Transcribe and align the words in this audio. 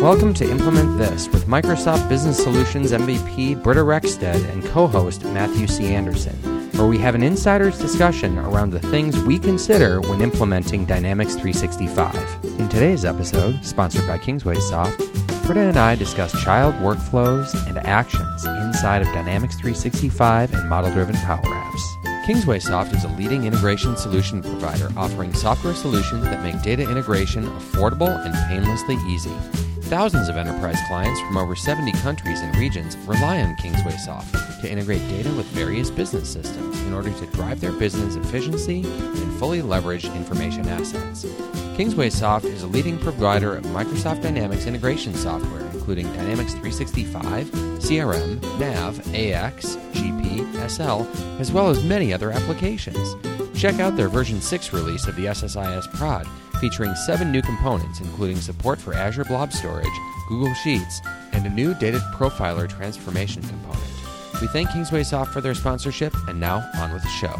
Welcome 0.00 0.32
to 0.34 0.50
Implement 0.50 0.96
This 0.96 1.28
with 1.28 1.44
Microsoft 1.44 2.08
Business 2.08 2.42
Solutions 2.42 2.92
MVP 2.92 3.62
Britta 3.62 3.82
Rekstad 3.82 4.48
and 4.50 4.64
co 4.64 4.86
host 4.86 5.26
Matthew 5.26 5.66
C. 5.66 5.94
Anderson, 5.94 6.32
where 6.72 6.86
we 6.86 6.96
have 6.96 7.14
an 7.14 7.22
insider's 7.22 7.78
discussion 7.78 8.38
around 8.38 8.70
the 8.70 8.80
things 8.80 9.22
we 9.24 9.38
consider 9.38 10.00
when 10.00 10.22
implementing 10.22 10.86
Dynamics 10.86 11.32
365. 11.34 12.14
In 12.58 12.66
today's 12.70 13.04
episode, 13.04 13.62
sponsored 13.62 14.06
by 14.06 14.16
KingswaySoft, 14.16 15.44
Britta 15.44 15.60
and 15.60 15.76
I 15.76 15.96
discuss 15.96 16.32
child 16.42 16.74
workflows 16.76 17.54
and 17.68 17.76
actions 17.86 18.46
inside 18.46 19.02
of 19.02 19.08
Dynamics 19.08 19.56
365 19.56 20.54
and 20.54 20.66
model 20.66 20.90
driven 20.92 21.16
Power 21.16 21.42
Apps. 21.42 22.24
KingswaySoft 22.24 22.96
is 22.96 23.04
a 23.04 23.08
leading 23.18 23.44
integration 23.44 23.94
solution 23.98 24.40
provider 24.40 24.88
offering 24.96 25.34
software 25.34 25.74
solutions 25.74 26.24
that 26.24 26.42
make 26.42 26.62
data 26.62 26.84
integration 26.90 27.44
affordable 27.44 28.08
and 28.24 28.32
painlessly 28.48 28.96
easy. 29.06 29.36
Thousands 29.90 30.28
of 30.28 30.36
enterprise 30.36 30.78
clients 30.86 31.20
from 31.22 31.36
over 31.36 31.56
70 31.56 31.90
countries 31.94 32.38
and 32.38 32.56
regions 32.56 32.96
rely 32.98 33.42
on 33.42 33.56
KingswaySoft 33.56 34.60
to 34.60 34.70
integrate 34.70 35.00
data 35.08 35.28
with 35.32 35.46
various 35.46 35.90
business 35.90 36.32
systems 36.32 36.80
in 36.82 36.94
order 36.94 37.12
to 37.12 37.26
drive 37.32 37.60
their 37.60 37.72
business 37.72 38.14
efficiency 38.14 38.82
and 38.84 39.38
fully 39.40 39.62
leverage 39.62 40.04
information 40.04 40.68
assets. 40.68 41.24
KingswaySoft 41.76 42.44
is 42.44 42.62
a 42.62 42.68
leading 42.68 42.98
provider 42.98 43.56
of 43.56 43.64
Microsoft 43.64 44.22
Dynamics 44.22 44.66
integration 44.66 45.12
software, 45.12 45.66
including 45.72 46.06
Dynamics 46.12 46.52
365, 46.52 47.46
CRM, 47.80 48.40
NAV, 48.60 49.12
AX, 49.12 49.74
GP, 49.74 50.70
SL, 50.70 51.40
as 51.40 51.50
well 51.50 51.68
as 51.68 51.82
many 51.82 52.14
other 52.14 52.30
applications. 52.30 53.16
Check 53.58 53.80
out 53.80 53.96
their 53.96 54.08
version 54.08 54.40
6 54.40 54.72
release 54.72 55.08
of 55.08 55.16
the 55.16 55.24
SSIS 55.24 55.92
Prod 55.94 56.28
featuring 56.60 56.94
seven 56.94 57.32
new 57.32 57.42
components, 57.42 58.00
including 58.00 58.36
support 58.36 58.78
for 58.78 58.92
Azure 58.92 59.24
Blob 59.24 59.52
Storage, 59.52 59.88
Google 60.28 60.52
Sheets, 60.54 61.00
and 61.32 61.46
a 61.46 61.50
new 61.50 61.74
Data 61.74 61.98
Profiler 62.14 62.68
transformation 62.68 63.42
component. 63.42 63.82
We 64.40 64.46
thank 64.48 64.68
KingswaySoft 64.70 65.28
for 65.32 65.40
their 65.40 65.54
sponsorship, 65.54 66.14
and 66.28 66.38
now 66.38 66.68
on 66.76 66.92
with 66.92 67.02
the 67.02 67.08
show. 67.08 67.34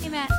Hey, 0.00 0.08
Matt. 0.10 0.30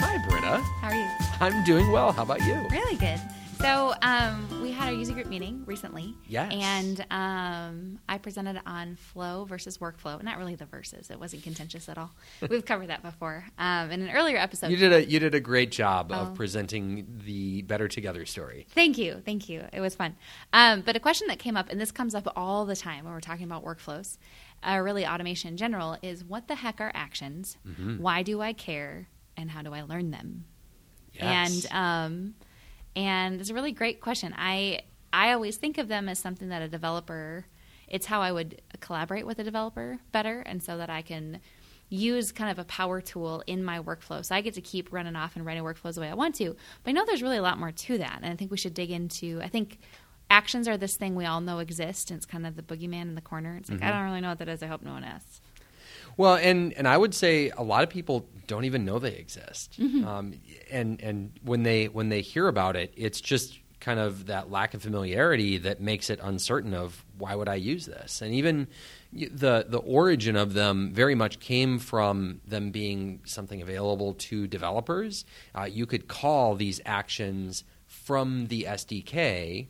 Hi, 0.00 0.18
Britta. 0.28 0.58
How 0.80 0.88
are 0.88 0.94
you? 0.94 1.08
I'm 1.40 1.64
doing 1.64 1.90
well. 1.90 2.12
How 2.12 2.22
about 2.22 2.42
you? 2.42 2.54
Really 2.70 2.96
good. 2.96 3.20
So 3.60 3.94
um, 4.02 4.46
we 4.50 4.55
had 4.86 4.92
our 4.94 4.98
user 4.98 5.14
group 5.14 5.26
meeting 5.26 5.64
recently. 5.66 6.14
Yes. 6.28 6.52
And 6.54 7.06
um, 7.10 7.98
I 8.08 8.18
presented 8.18 8.60
on 8.66 8.94
flow 8.94 9.44
versus 9.44 9.78
workflow. 9.78 10.22
Not 10.22 10.38
really 10.38 10.54
the 10.54 10.66
verses. 10.66 11.10
It 11.10 11.18
wasn't 11.18 11.42
contentious 11.42 11.88
at 11.88 11.98
all. 11.98 12.12
We've 12.50 12.64
covered 12.64 12.88
that 12.88 13.02
before 13.02 13.44
um, 13.58 13.90
in 13.90 14.02
an 14.02 14.10
earlier 14.10 14.36
episode. 14.36 14.70
You 14.70 14.76
did 14.76 14.92
a 14.92 15.04
you 15.04 15.18
did 15.18 15.34
a 15.34 15.40
great 15.40 15.72
job 15.72 16.12
Oh. 16.12 16.14
of 16.14 16.34
presenting 16.34 17.06
the 17.24 17.62
Better 17.62 17.88
Together 17.88 18.24
story. 18.26 18.66
Thank 18.70 18.96
you, 18.96 19.20
thank 19.24 19.48
you. 19.48 19.64
It 19.72 19.80
was 19.80 19.94
fun. 19.96 20.14
Um, 20.52 20.82
but 20.82 20.94
a 20.94 21.00
question 21.00 21.26
that 21.28 21.38
came 21.40 21.56
up, 21.56 21.68
and 21.68 21.80
this 21.80 21.90
comes 21.90 22.14
up 22.14 22.32
all 22.36 22.64
the 22.64 22.76
time 22.76 23.04
when 23.04 23.12
we're 23.12 23.20
talking 23.20 23.44
about 23.44 23.64
workflows, 23.64 24.18
uh, 24.62 24.78
really 24.78 25.04
automation 25.06 25.50
in 25.50 25.56
general, 25.56 25.96
is 26.02 26.24
what 26.24 26.46
the 26.46 26.54
heck 26.54 26.80
are 26.80 26.92
actions? 26.94 27.56
Mm-hmm. 27.66 27.98
Why 27.98 28.22
do 28.22 28.40
I 28.40 28.52
care? 28.52 29.08
And 29.36 29.50
how 29.50 29.62
do 29.62 29.74
I 29.74 29.82
learn 29.82 30.12
them? 30.12 30.44
Yes. 31.12 31.66
And 31.72 31.74
um, 31.74 32.34
and 32.96 33.40
it's 33.40 33.50
a 33.50 33.54
really 33.54 33.72
great 33.72 34.00
question. 34.00 34.34
I 34.36 34.80
I 35.12 35.32
always 35.32 35.56
think 35.56 35.78
of 35.78 35.88
them 35.88 36.08
as 36.08 36.18
something 36.18 36.48
that 36.48 36.62
a 36.62 36.68
developer. 36.68 37.46
It's 37.86 38.06
how 38.06 38.20
I 38.20 38.32
would 38.32 38.62
collaborate 38.80 39.26
with 39.26 39.38
a 39.38 39.44
developer 39.44 39.98
better, 40.10 40.40
and 40.40 40.62
so 40.62 40.76
that 40.78 40.90
I 40.90 41.02
can 41.02 41.40
use 41.88 42.32
kind 42.32 42.50
of 42.50 42.58
a 42.58 42.64
power 42.64 43.00
tool 43.00 43.44
in 43.46 43.62
my 43.62 43.78
workflow. 43.78 44.24
So 44.24 44.34
I 44.34 44.40
get 44.40 44.54
to 44.54 44.60
keep 44.60 44.92
running 44.92 45.14
off 45.14 45.36
and 45.36 45.46
writing 45.46 45.62
workflows 45.62 45.94
the 45.94 46.00
way 46.00 46.10
I 46.10 46.14
want 46.14 46.34
to. 46.36 46.56
But 46.82 46.90
I 46.90 46.92
know 46.92 47.04
there's 47.06 47.22
really 47.22 47.36
a 47.36 47.42
lot 47.42 47.60
more 47.60 47.70
to 47.70 47.98
that, 47.98 48.18
and 48.22 48.32
I 48.32 48.34
think 48.34 48.50
we 48.50 48.56
should 48.56 48.74
dig 48.74 48.90
into. 48.90 49.40
I 49.40 49.48
think 49.48 49.78
actions 50.28 50.66
are 50.66 50.76
this 50.76 50.96
thing 50.96 51.14
we 51.14 51.26
all 51.26 51.40
know 51.40 51.60
exist, 51.60 52.10
and 52.10 52.16
it's 52.16 52.26
kind 52.26 52.46
of 52.46 52.56
the 52.56 52.62
boogeyman 52.62 53.02
in 53.02 53.14
the 53.14 53.20
corner. 53.20 53.56
It's 53.56 53.70
like 53.70 53.82
I 53.82 53.86
mm-hmm. 53.86 53.98
don't 53.98 54.04
really 54.06 54.20
know 54.20 54.30
what 54.30 54.38
that 54.38 54.48
is. 54.48 54.62
I 54.62 54.66
hope 54.66 54.82
no 54.82 54.92
one 54.92 55.04
asks. 55.04 55.40
Well, 56.16 56.36
and 56.36 56.72
and 56.74 56.88
I 56.88 56.96
would 56.96 57.14
say 57.14 57.50
a 57.50 57.62
lot 57.62 57.82
of 57.82 57.90
people 57.90 58.26
don't 58.46 58.64
even 58.64 58.84
know 58.84 58.98
they 58.98 59.14
exist. 59.14 59.78
Mm-hmm. 59.78 60.06
Um, 60.06 60.34
and 60.70 61.00
and 61.02 61.32
when 61.42 61.62
they 61.62 61.86
when 61.86 62.08
they 62.08 62.20
hear 62.20 62.48
about 62.48 62.76
it, 62.76 62.92
it's 62.96 63.20
just 63.20 63.58
kind 63.80 64.00
of 64.00 64.26
that 64.26 64.50
lack 64.50 64.74
of 64.74 64.82
familiarity 64.82 65.58
that 65.58 65.80
makes 65.80 66.10
it 66.10 66.18
uncertain 66.22 66.74
of 66.74 67.04
why 67.18 67.34
would 67.34 67.48
I 67.48 67.54
use 67.56 67.86
this. 67.86 68.22
And 68.22 68.32
even 68.34 68.68
the 69.12 69.66
the 69.68 69.78
origin 69.78 70.36
of 70.36 70.54
them 70.54 70.92
very 70.92 71.14
much 71.14 71.38
came 71.38 71.78
from 71.78 72.40
them 72.46 72.70
being 72.70 73.20
something 73.24 73.60
available 73.60 74.14
to 74.14 74.46
developers. 74.46 75.24
Uh, 75.54 75.64
you 75.64 75.86
could 75.86 76.08
call 76.08 76.54
these 76.54 76.80
actions 76.84 77.64
from 77.86 78.46
the 78.46 78.64
SDK 78.68 79.68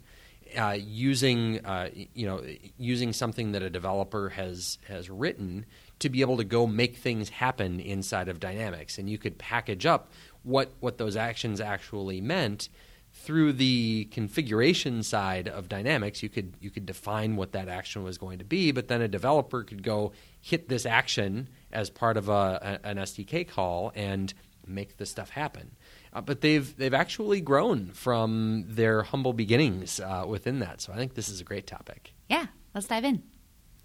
uh, 0.56 0.76
using 0.78 1.64
uh, 1.64 1.90
you 2.14 2.26
know 2.26 2.42
using 2.78 3.12
something 3.12 3.52
that 3.52 3.62
a 3.62 3.70
developer 3.70 4.30
has 4.30 4.78
has 4.88 5.10
written 5.10 5.66
to 5.98 6.08
be 6.08 6.20
able 6.20 6.36
to 6.36 6.44
go 6.44 6.66
make 6.66 6.96
things 6.96 7.28
happen 7.30 7.80
inside 7.80 8.28
of 8.28 8.40
Dynamics, 8.40 8.98
and 8.98 9.08
you 9.08 9.18
could 9.18 9.38
package 9.38 9.86
up 9.86 10.10
what 10.42 10.72
what 10.80 10.98
those 10.98 11.16
actions 11.16 11.60
actually 11.60 12.20
meant 12.20 12.68
through 13.12 13.50
the 13.54 14.04
configuration 14.10 15.02
side 15.02 15.48
of 15.48 15.68
Dynamics. 15.70 16.22
You 16.22 16.28
could 16.28 16.54
you 16.60 16.70
could 16.70 16.84
define 16.86 17.36
what 17.36 17.52
that 17.52 17.68
action 17.68 18.04
was 18.04 18.18
going 18.18 18.38
to 18.38 18.44
be, 18.44 18.72
but 18.72 18.88
then 18.88 19.00
a 19.00 19.08
developer 19.08 19.64
could 19.64 19.82
go 19.82 20.12
hit 20.40 20.68
this 20.68 20.84
action 20.84 21.48
as 21.72 21.88
part 21.90 22.16
of 22.16 22.28
a, 22.28 22.78
a- 22.84 22.86
an 22.86 22.98
SDK 22.98 23.48
call 23.48 23.90
and 23.94 24.32
make 24.66 24.96
the 24.98 25.06
stuff 25.06 25.30
happen. 25.30 25.70
Uh, 26.12 26.20
but 26.20 26.40
they've 26.42 26.76
they've 26.76 26.94
actually 26.94 27.40
grown 27.40 27.86
from 27.92 28.64
their 28.68 29.02
humble 29.02 29.32
beginnings 29.32 29.98
uh, 30.00 30.24
within 30.28 30.58
that. 30.58 30.80
So 30.82 30.92
I 30.92 30.96
think 30.96 31.14
this 31.14 31.28
is 31.30 31.40
a 31.40 31.44
great 31.44 31.66
topic. 31.66 32.12
Yeah, 32.28 32.46
let's 32.74 32.86
dive 32.86 33.04
in. 33.04 33.22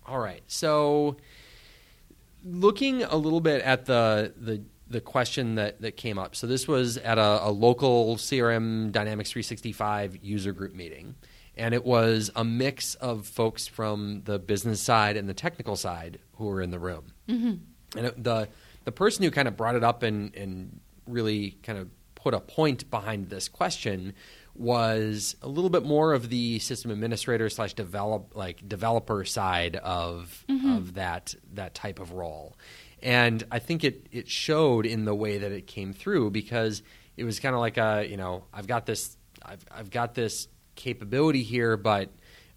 All 0.06 0.20
right. 0.20 0.44
So 0.48 1.16
looking 2.44 3.04
a 3.04 3.16
little 3.16 3.42
bit 3.42 3.62
at 3.62 3.86
the 3.86 4.34
the 4.38 4.62
the 4.92 5.02
question 5.02 5.56
that, 5.56 5.82
that 5.82 5.96
came 5.96 6.20
up. 6.20 6.36
So 6.36 6.48
this 6.48 6.68
was 6.68 6.98
at 6.98 7.18
a, 7.18 7.48
a 7.48 7.50
local 7.50 8.18
CRM 8.18 8.92
Dynamics 8.92 9.32
365 9.32 10.18
user 10.22 10.52
group 10.52 10.74
meeting. 10.74 11.16
And 11.56 11.74
it 11.74 11.86
was 11.86 12.30
a 12.36 12.44
mix 12.44 12.96
of 12.96 13.26
folks 13.26 13.68
from 13.68 14.24
the 14.26 14.40
business 14.40 14.82
side 14.82 15.18
and 15.18 15.28
the 15.28 15.34
technical 15.34 15.76
side 15.76 16.20
who 16.36 16.46
were 16.46 16.62
in 16.62 16.72
the 16.72 16.80
room. 16.80 17.14
Mm-hmm. 17.28 17.98
And 17.98 18.08
it, 18.08 18.24
the 18.24 18.50
the 18.84 18.92
person 18.92 19.24
who 19.24 19.32
kind 19.32 19.48
of 19.48 19.56
brought 19.56 19.76
it 19.76 19.84
up 19.84 20.02
and, 20.02 20.36
and 20.36 20.80
really 21.08 21.52
kind 21.64 21.78
of 21.78 21.90
put 22.16 22.34
a 22.34 22.40
point 22.40 22.90
behind 22.90 23.30
this 23.30 23.48
question 23.48 24.14
was 24.62 25.36
a 25.42 25.48
little 25.48 25.70
bit 25.70 25.84
more 25.84 26.14
of 26.14 26.30
the 26.30 26.60
system 26.60 26.92
administrator 26.92 27.50
slash 27.50 27.74
develop 27.74 28.36
like 28.36 28.68
developer 28.68 29.26
side 29.26 29.76
of 29.78 30.46
of 30.68 30.94
that 30.94 31.34
that 31.54 31.74
type 31.74 32.00
of 32.00 32.14
role. 32.14 32.56
And 33.02 33.44
I 33.52 33.60
think 33.60 33.84
it 33.84 34.08
it 34.12 34.28
showed 34.28 34.86
in 34.86 35.06
the 35.06 35.16
way 35.16 35.40
that 35.40 35.52
it 35.52 35.68
came 35.68 35.94
through 35.94 36.32
because 36.32 36.84
it 37.18 37.24
was 37.24 37.40
kind 37.40 37.56
of 37.56 37.62
like 37.62 37.78
a 37.78 38.06
you 38.08 38.18
know 38.18 38.46
I've 38.54 38.68
got 38.68 38.86
this 38.86 39.18
I've 39.44 39.66
I've 39.72 39.90
got 39.90 40.14
this 40.14 40.48
capability 40.76 41.44
here, 41.44 41.76
but 41.78 42.10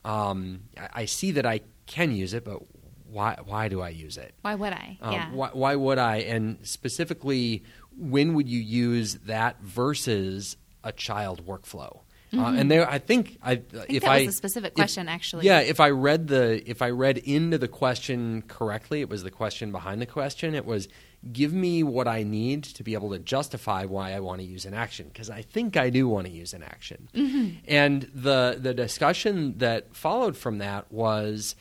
um, 0.05 0.65
I, 0.79 0.89
I 0.93 1.05
see 1.07 1.33
that 1.33 1.47
I 1.47 1.61
can 1.87 2.15
use 2.15 2.35
it, 2.35 2.45
but 2.45 2.63
why 3.09 3.39
why 3.45 3.69
do 3.69 3.81
I 3.81 3.91
use 3.91 4.19
it? 4.19 4.35
Why 4.43 4.55
would 4.55 4.73
I? 4.73 4.99
Um, 5.01 5.13
yeah. 5.13 5.31
why, 5.31 5.51
why 5.53 5.77
would 5.77 5.99
I? 5.99 6.17
And 6.17 6.59
specifically, 6.63 7.63
when 7.97 8.35
would 8.35 8.49
you 8.49 8.61
use 8.61 9.15
that 9.27 9.61
versus 9.63 10.57
a 10.85 10.93
child 10.93 11.47
workflow? 11.47 12.01
Uh, 12.37 12.47
and 12.57 12.69
there, 12.69 12.89
I 12.91 12.99
think, 12.99 13.39
I, 13.43 13.57
Mm-hmm. 13.57 13.77
I 13.77 13.81
think 13.83 13.91
if 13.93 14.03
that 14.03 14.11
I 14.11 14.19
was 14.25 14.35
a 14.35 14.37
specific 14.39 14.73
if- 14.73 14.75
question, 14.75 15.09
actually. 15.09 15.47
Yeah, 15.47 15.61
if 15.61 15.79
I 15.79 15.91
read 15.91 16.27
the 16.27 16.69
if 16.69 16.83
I 16.83 16.91
read 16.91 17.19
into 17.19 17.59
the 17.59 17.69
question 17.69 18.43
correctly, 18.49 19.01
it 19.03 19.09
was 19.09 19.23
the 19.23 19.31
question 19.31 19.71
behind 19.71 20.01
the 20.01 20.07
question. 20.07 20.55
It 20.57 20.65
was 20.65 20.89
give 21.33 21.53
me 21.53 21.83
what 21.85 22.07
I 22.09 22.23
need 22.25 22.65
to 22.65 22.83
be 22.83 22.93
able 22.95 23.11
to 23.13 23.19
justify 23.21 23.85
why 23.85 24.13
I 24.15 24.21
want 24.21 24.41
to 24.41 24.47
use 24.47 24.67
an 24.67 24.75
action 24.75 25.09
because 25.13 25.31
I 25.31 25.43
think 25.43 25.77
I 25.77 25.91
do 25.91 26.09
want 26.09 26.27
to 26.27 26.33
use 26.33 26.53
an 26.55 26.65
action. 26.65 27.09
And 27.69 28.03
the 28.13 28.59
the 28.61 28.75
discussion 28.75 29.59
that 29.59 29.95
followed 29.95 30.37
from 30.37 30.59
that 30.59 30.91
was 30.91 31.55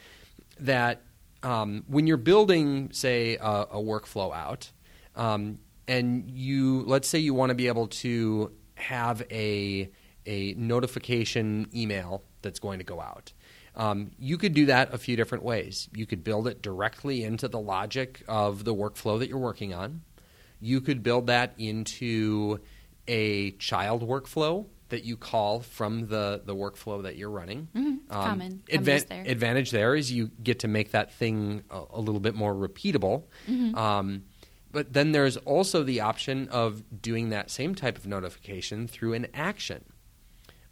that 0.60 1.02
um, 1.44 1.84
when 1.88 2.08
you're 2.08 2.18
building, 2.18 2.90
say, 2.94 3.36
a, 3.38 3.68
a 3.74 3.78
workflow 3.78 4.34
out, 4.34 4.72
um, 5.16 5.60
and 5.88 6.30
you 6.32 6.82
let's 6.88 7.08
say 7.08 7.20
you 7.20 7.36
want 7.36 7.50
to 7.52 7.56
be 7.56 7.68
able 7.68 7.88
to 7.90 8.52
have 8.84 9.24
a 9.32 9.90
a 10.26 10.54
notification 10.54 11.68
email 11.76 12.24
that's 12.42 12.60
going 12.60 12.80
to 12.80 12.86
go 12.86 13.02
out. 13.02 13.34
Um, 13.76 14.12
you 14.20 14.38
could 14.38 14.54
do 14.54 14.68
that 14.68 14.94
a 14.94 14.98
few 14.98 15.16
different 15.16 15.44
ways. 15.44 15.90
You 15.94 16.06
could 16.06 16.24
build 16.24 16.48
it 16.48 16.62
directly 16.62 17.24
into 17.24 17.48
the 17.48 17.60
logic 17.60 18.22
of 18.28 18.64
the 18.64 18.74
workflow 18.74 19.20
that 19.20 19.28
you're 19.30 19.38
working 19.40 19.74
on. 19.74 20.02
You 20.62 20.80
could 20.80 21.04
build 21.04 21.28
that 21.28 21.54
into 21.58 22.60
a 23.08 23.52
child 23.52 24.08
workflow 24.08 24.68
that 24.90 25.04
you 25.04 25.18
call 25.18 25.60
from 25.62 26.08
the, 26.08 26.42
the 26.46 26.56
workflow 26.56 27.02
that 27.04 27.18
you're 27.18 27.32
running. 27.32 27.68
Mhm. 27.76 28.08
Common. 28.10 28.62
Comes 28.70 28.88
advan- 28.88 29.08
there. 29.08 29.24
advantage 29.28 29.72
there 29.72 29.96
is 29.96 30.12
you 30.12 30.30
get 30.42 30.60
to 30.60 30.68
make 30.68 30.92
that 30.92 31.12
thing 31.12 31.64
a, 31.72 31.82
a 31.96 32.00
little 32.00 32.22
bit 32.22 32.36
more 32.36 32.54
repeatable. 32.54 33.24
Mm-hmm. 33.50 33.76
Um, 33.76 34.24
but 34.74 34.92
then 34.92 35.14
there's 35.14 35.38
also 35.38 35.84
the 35.84 36.02
option 36.02 36.50
of 36.50 37.02
doing 37.02 37.30
that 37.30 37.50
same 37.50 37.74
type 37.74 37.98
of 37.98 38.06
notification 38.06 38.88
through 38.88 39.14
an 39.14 39.28
action. 39.34 39.86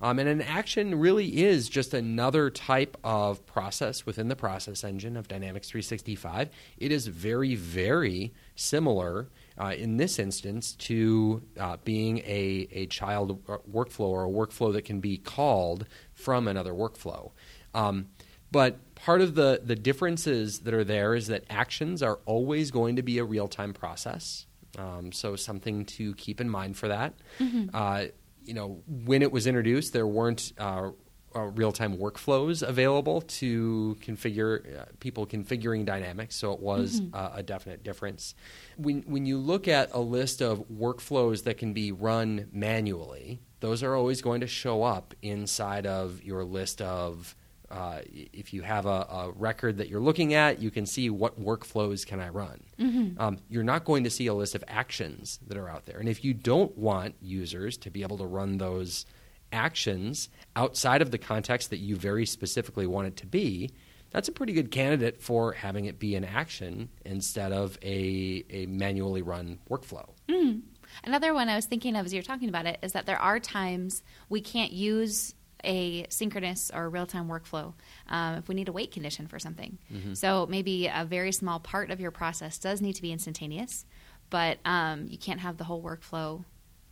Um, 0.01 0.17
and 0.17 0.27
an 0.27 0.41
action 0.41 0.99
really 0.99 1.43
is 1.43 1.69
just 1.69 1.93
another 1.93 2.49
type 2.49 2.97
of 3.03 3.45
process 3.45 4.03
within 4.03 4.29
the 4.29 4.35
process 4.35 4.83
engine 4.83 5.15
of 5.15 5.27
Dynamics 5.27 5.69
365. 5.69 6.49
It 6.79 6.91
is 6.91 7.05
very, 7.05 7.53
very 7.53 8.33
similar 8.55 9.29
uh, 9.59 9.75
in 9.77 9.97
this 9.97 10.17
instance 10.17 10.73
to 10.73 11.43
uh, 11.59 11.77
being 11.83 12.17
a, 12.19 12.67
a 12.71 12.87
child 12.87 13.45
workflow 13.45 14.07
or 14.07 14.25
a 14.25 14.29
workflow 14.29 14.73
that 14.73 14.85
can 14.85 15.01
be 15.01 15.17
called 15.17 15.85
from 16.13 16.47
another 16.47 16.73
workflow. 16.73 17.29
Um, 17.75 18.07
but 18.51 18.95
part 18.95 19.21
of 19.21 19.35
the, 19.35 19.61
the 19.63 19.75
differences 19.75 20.59
that 20.59 20.73
are 20.73 20.83
there 20.83 21.15
is 21.15 21.27
that 21.27 21.43
actions 21.49 22.03
are 22.03 22.19
always 22.25 22.71
going 22.71 22.97
to 22.97 23.01
be 23.01 23.17
a 23.17 23.23
real 23.23 23.47
time 23.47 23.73
process. 23.73 24.45
Um, 24.77 25.11
so 25.11 25.35
something 25.35 25.85
to 25.85 26.13
keep 26.15 26.39
in 26.39 26.49
mind 26.49 26.77
for 26.77 26.89
that. 26.89 27.13
Mm-hmm. 27.39 27.75
Uh, 27.75 28.05
you 28.43 28.53
know, 28.53 28.81
when 28.87 29.21
it 29.21 29.31
was 29.31 29.47
introduced, 29.47 29.93
there 29.93 30.07
weren't 30.07 30.53
uh, 30.57 30.91
uh, 31.35 31.43
real-time 31.43 31.97
workflows 31.97 32.61
available 32.67 33.21
to 33.21 33.97
configure 34.01 34.81
uh, 34.81 34.85
people 34.99 35.25
configuring 35.25 35.85
dynamics 35.85 36.35
so 36.35 36.51
it 36.51 36.59
was 36.59 36.99
mm-hmm. 36.99 37.15
uh, 37.15 37.29
a 37.35 37.41
definite 37.41 37.83
difference 37.83 38.35
when 38.75 39.01
when 39.03 39.25
you 39.25 39.37
look 39.37 39.65
at 39.67 39.89
a 39.93 39.99
list 39.99 40.41
of 40.41 40.59
workflows 40.69 41.45
that 41.45 41.57
can 41.57 41.71
be 41.71 41.91
run 41.91 42.49
manually 42.51 43.39
those 43.61 43.81
are 43.81 43.95
always 43.95 44.21
going 44.21 44.41
to 44.41 44.47
show 44.47 44.83
up 44.83 45.13
inside 45.21 45.85
of 45.85 46.21
your 46.21 46.43
list 46.43 46.81
of 46.81 47.33
uh, 47.71 48.01
if 48.11 48.53
you 48.53 48.61
have 48.63 48.85
a, 48.85 48.89
a, 48.89 49.31
record 49.35 49.77
that 49.77 49.87
you're 49.87 50.01
looking 50.01 50.33
at, 50.33 50.61
you 50.61 50.69
can 50.69 50.85
see 50.85 51.09
what 51.09 51.39
workflows 51.39 52.05
can 52.05 52.19
I 52.19 52.29
run. 52.29 52.61
Mm-hmm. 52.77 53.21
Um, 53.21 53.37
you're 53.49 53.63
not 53.63 53.85
going 53.85 54.03
to 54.03 54.09
see 54.09 54.27
a 54.27 54.33
list 54.33 54.55
of 54.55 54.63
actions 54.67 55.39
that 55.47 55.57
are 55.57 55.69
out 55.69 55.85
there. 55.85 55.97
And 55.97 56.09
if 56.09 56.25
you 56.25 56.33
don't 56.33 56.77
want 56.77 57.15
users 57.21 57.77
to 57.77 57.89
be 57.89 58.01
able 58.03 58.17
to 58.17 58.25
run 58.25 58.57
those 58.57 59.05
actions 59.53 60.29
outside 60.55 61.01
of 61.01 61.11
the 61.11 61.17
context 61.17 61.69
that 61.69 61.77
you 61.77 61.95
very 61.95 62.25
specifically 62.25 62.87
want 62.87 63.07
it 63.07 63.15
to 63.17 63.25
be, 63.25 63.69
that's 64.11 64.27
a 64.27 64.33
pretty 64.33 64.51
good 64.51 64.71
candidate 64.71 65.21
for 65.21 65.53
having 65.53 65.85
it 65.85 65.97
be 65.97 66.15
an 66.15 66.25
action 66.25 66.89
instead 67.05 67.53
of 67.53 67.77
a, 67.81 68.43
a 68.49 68.65
manually 68.65 69.21
run 69.21 69.59
workflow. 69.69 70.09
Mm. 70.27 70.61
Another 71.05 71.33
one 71.33 71.47
I 71.47 71.55
was 71.55 71.65
thinking 71.65 71.95
of 71.95 72.05
as 72.05 72.13
you're 72.13 72.21
talking 72.21 72.49
about 72.49 72.65
it 72.65 72.79
is 72.81 72.91
that 72.91 73.05
there 73.05 73.19
are 73.19 73.39
times 73.39 74.03
we 74.27 74.41
can't 74.41 74.73
use 74.73 75.33
a 75.63 76.05
synchronous 76.09 76.71
or 76.73 76.89
real 76.89 77.05
time 77.05 77.27
workflow 77.27 77.73
um, 78.09 78.35
if 78.35 78.47
we 78.47 78.55
need 78.55 78.67
a 78.67 78.71
wait 78.71 78.91
condition 78.91 79.27
for 79.27 79.39
something. 79.39 79.77
Mm-hmm. 79.93 80.13
So 80.13 80.47
maybe 80.49 80.87
a 80.87 81.05
very 81.05 81.31
small 81.31 81.59
part 81.59 81.91
of 81.91 81.99
your 81.99 82.11
process 82.11 82.57
does 82.57 82.81
need 82.81 82.93
to 82.93 83.01
be 83.01 83.11
instantaneous, 83.11 83.85
but 84.29 84.59
um, 84.65 85.05
you 85.07 85.17
can't 85.17 85.39
have 85.39 85.57
the 85.57 85.63
whole 85.63 85.81
workflow 85.81 86.43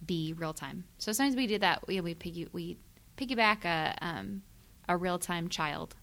be 0.06 0.34
real 0.34 0.54
time. 0.54 0.86
So 0.98 1.12
sometimes 1.12 1.36
we 1.36 1.48
do 1.48 1.60
that. 1.60 1.88
We 1.88 2.00
we 2.02 2.14
piggy 2.14 2.48
we 2.52 2.78
piggyback 3.18 3.66
a 3.66 3.96
um, 4.02 4.44
a 4.88 4.98
real 4.98 5.20
time 5.20 5.50
child, 5.50 5.96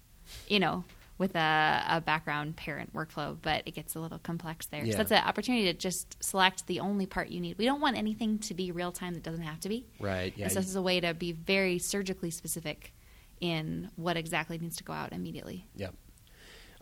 you 0.48 0.60
know, 0.60 0.84
with 1.18 1.34
a, 1.34 1.84
a, 1.88 2.00
background 2.00 2.56
parent 2.56 2.92
workflow, 2.94 3.36
but 3.40 3.62
it 3.64 3.72
gets 3.72 3.94
a 3.94 4.00
little 4.00 4.18
complex 4.18 4.66
there. 4.66 4.84
Yeah. 4.84 4.92
So 4.92 4.98
that's 4.98 5.12
an 5.12 5.24
opportunity 5.24 5.64
to 5.64 5.72
just 5.72 6.22
select 6.22 6.66
the 6.66 6.80
only 6.80 7.06
part 7.06 7.28
you 7.28 7.40
need. 7.40 7.56
We 7.56 7.64
don't 7.64 7.80
want 7.80 7.96
anything 7.96 8.38
to 8.40 8.54
be 8.54 8.70
real 8.70 8.92
time 8.92 9.14
that 9.14 9.22
doesn't 9.22 9.44
have 9.44 9.60
to 9.60 9.68
be. 9.68 9.86
Right. 9.98 10.34
Yeah. 10.36 10.48
so 10.48 10.60
this 10.60 10.68
is 10.68 10.76
a 10.76 10.82
way 10.82 11.00
to 11.00 11.14
be 11.14 11.32
very 11.32 11.78
surgically 11.78 12.30
specific 12.30 12.92
in 13.40 13.90
what 13.96 14.16
exactly 14.16 14.58
needs 14.58 14.76
to 14.76 14.84
go 14.84 14.92
out 14.92 15.12
immediately. 15.12 15.66
Yep. 15.76 15.94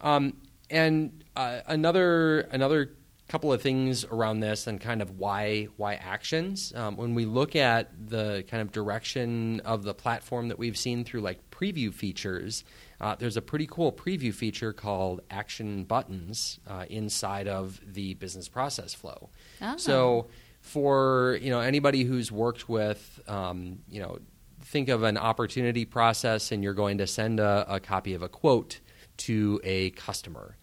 Um, 0.01 0.37
and 0.71 1.25
uh, 1.37 1.61
another 1.67 2.41
another 2.53 2.97
couple 3.29 3.53
of 3.53 3.63
things 3.63 4.05
around 4.05 4.41
this 4.41 4.67
and 4.67 4.81
kind 4.81 5.01
of 5.01 5.19
why 5.19 5.69
why 5.77 5.95
actions. 5.95 6.73
Um, 6.75 6.97
when 6.97 7.15
we 7.15 7.25
look 7.25 7.57
at 7.57 7.91
the 8.09 8.45
kind 8.49 8.61
of 8.61 8.73
direction 8.73 9.61
of 9.61 9.83
the 9.83 9.95
platform 9.95 10.49
that 10.49 10.59
we've 10.59 10.77
seen 10.77 11.05
through 11.05 11.21
like 11.21 11.51
preview 11.51 11.93
features, 11.93 12.65
uh, 13.01 13.15
there's 13.17 13.37
a 13.37 13.43
pretty 13.43 13.67
cool 13.67 13.93
preview 13.93 14.33
feature 14.33 14.73
called 14.73 15.21
action 15.31 15.85
buttons 15.85 16.61
uh, 16.67 16.85
inside 16.89 17.49
of 17.49 17.81
the 17.87 18.15
business 18.15 18.49
process 18.49 18.95
flow. 18.95 19.31
Oh. 19.61 19.77
So 19.77 20.27
for 20.61 21.39
you 21.43 21.51
know 21.51 21.61
anybody 21.61 22.05
who's 22.05 22.33
worked 22.33 22.69
with 22.69 23.21
um, 23.29 23.81
you 23.89 24.01
know 24.01 24.19
think 24.63 24.89
of 24.89 25.03
an 25.03 25.19
opportunity 25.19 25.85
process 25.85 26.51
and 26.51 26.63
you're 26.63 26.73
going 26.73 26.99
to 26.99 27.07
send 27.07 27.39
a, 27.39 27.67
a 27.69 27.81
copy 27.81 28.15
of 28.15 28.23
a 28.23 28.29
quote 28.29 28.81
to 29.19 29.61
a 29.63 29.91
customer 29.91 30.57